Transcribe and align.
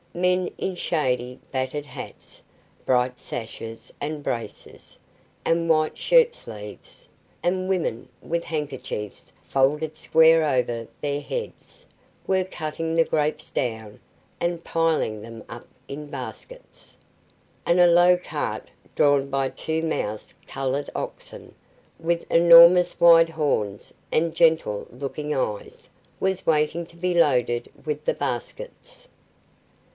Men 0.15 0.49
in 0.57 0.75
shady 0.75 1.39
battered 1.51 1.85
hats, 1.85 2.41
bright 2.85 3.19
sashes 3.19 3.93
and 4.01 4.21
braces, 4.23 4.97
and 5.45 5.69
white 5.69 5.97
shirt 5.97 6.33
sleeves, 6.33 7.07
and 7.43 7.69
women 7.69 8.09
with 8.21 8.43
handkerchiefs 8.43 9.31
folded 9.47 9.95
square 9.95 10.43
over 10.43 10.87
their 10.99 11.21
heads, 11.21 11.85
were 12.27 12.43
cutting 12.43 12.95
the 12.95 13.05
grapes 13.05 13.51
down, 13.51 13.99
and 14.41 14.63
piling 14.63 15.21
them 15.21 15.43
up 15.47 15.67
in 15.87 16.07
baskets; 16.07 16.97
and 17.65 17.79
a 17.79 17.87
low 17.87 18.17
cart 18.17 18.69
drawn 18.95 19.29
by 19.29 19.47
two 19.49 19.83
mouse 19.83 20.33
coloured 20.47 20.89
oxen, 20.95 21.53
with 21.99 22.29
enormous 22.29 22.99
wide 22.99 23.29
horns 23.29 23.93
and 24.11 24.35
gentle 24.35 24.87
looking 24.89 25.33
eyes, 25.33 25.89
was 26.19 26.45
waiting 26.45 26.85
to 26.87 26.97
be 26.97 27.13
loaded 27.13 27.71
with 27.85 28.03
the 28.03 28.15
baskets. 28.15 29.07